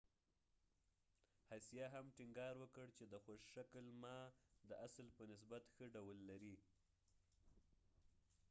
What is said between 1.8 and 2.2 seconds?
هم